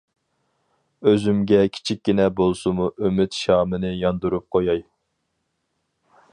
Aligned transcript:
ئۆزۈمگە 1.09 1.59
كىچىككىنە 1.75 2.25
بولسىمۇ 2.41 2.89
ئۈمىد 3.03 3.39
شامىنى 3.43 3.95
ياندۇرۇپ 3.99 4.49
قوياي. 4.57 4.85